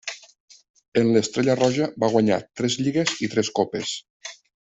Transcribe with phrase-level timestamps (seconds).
[1.01, 3.95] En l'Estrella Roja va guanyar tres lligues i tres copes.